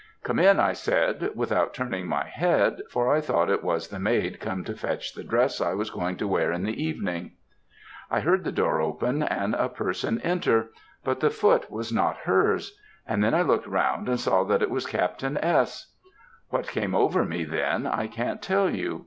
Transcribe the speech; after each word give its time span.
"'Come 0.23 0.39
in,' 0.39 0.59
I 0.59 0.73
said, 0.73 1.29
without 1.35 1.75
turning 1.75 2.07
my 2.07 2.25
head, 2.27 2.81
for 2.89 3.13
I 3.13 3.21
thought 3.21 3.51
it 3.51 3.63
was 3.63 3.87
the 3.89 3.99
maid 3.99 4.39
come 4.39 4.63
to 4.63 4.73
fetch 4.75 5.13
the 5.13 5.23
dress 5.23 5.61
I 5.61 5.75
was 5.75 5.91
going 5.91 6.17
to 6.17 6.27
wear 6.27 6.51
in 6.51 6.63
the 6.63 6.83
evening. 6.83 7.33
"I 8.09 8.21
heard 8.21 8.43
the 8.43 8.51
door 8.51 8.81
open 8.81 9.21
and 9.21 9.53
a 9.53 9.69
person 9.69 10.19
enter, 10.21 10.71
but 11.03 11.19
the 11.19 11.29
foot 11.29 11.69
was 11.69 11.91
not 11.93 12.17
her's; 12.23 12.75
and 13.07 13.23
then 13.23 13.35
I 13.35 13.43
looked 13.43 13.67
round 13.67 14.09
and 14.09 14.19
saw 14.19 14.43
that 14.45 14.63
it 14.63 14.71
was 14.71 14.87
Captain 14.87 15.37
S. 15.37 15.93
What 16.49 16.67
came 16.67 16.95
over 16.95 17.23
me 17.23 17.43
then 17.43 17.85
I 17.85 18.07
can't 18.07 18.41
tell 18.41 18.71
you. 18.71 18.99